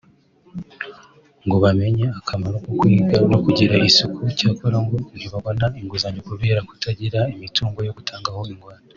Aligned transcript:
ngo 1.45 1.55
bamenye 1.63 2.05
akamaro 2.19 2.55
ko 2.63 2.71
kwiga 2.79 3.17
no 3.31 3.37
kugira 3.43 3.73
isuku 3.89 4.19
cyakora 4.37 4.77
ngo 4.85 4.97
ntibabona 5.17 5.65
inguzanyo 5.79 6.21
kubera 6.29 6.59
kutagira 6.69 7.19
imitungo 7.35 7.79
yo 7.87 7.93
gutangaho 7.97 8.41
ingwate 8.53 8.87